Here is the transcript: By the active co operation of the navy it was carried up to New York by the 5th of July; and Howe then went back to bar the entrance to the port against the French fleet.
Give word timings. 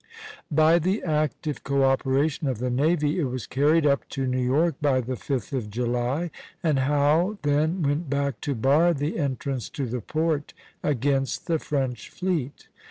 By 0.49 0.79
the 0.79 1.03
active 1.03 1.63
co 1.63 1.83
operation 1.83 2.47
of 2.47 2.57
the 2.57 2.71
navy 2.71 3.19
it 3.19 3.25
was 3.25 3.45
carried 3.45 3.85
up 3.85 4.09
to 4.09 4.25
New 4.25 4.41
York 4.43 4.73
by 4.81 4.99
the 4.99 5.13
5th 5.13 5.53
of 5.53 5.69
July; 5.69 6.31
and 6.63 6.79
Howe 6.79 7.37
then 7.43 7.83
went 7.83 8.09
back 8.09 8.41
to 8.41 8.55
bar 8.55 8.95
the 8.95 9.19
entrance 9.19 9.69
to 9.69 9.85
the 9.85 10.01
port 10.01 10.55
against 10.83 11.45
the 11.45 11.59
French 11.59 12.09
fleet. 12.09 12.67